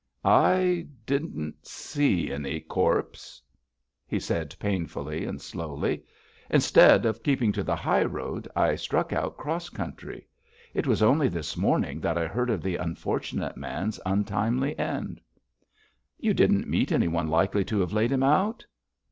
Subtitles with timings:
[0.25, 3.39] 'I didn't see any corpse,'
[4.07, 6.01] he said, painfully and slowly.
[6.49, 10.25] 'Instead of keeping to the high road, I struck out cross country.
[10.73, 15.21] It was only this morning that I heard of the unfortunate man's untimely end.'
[16.17, 18.65] 'You didn't meet anyone likely to have laid him out?'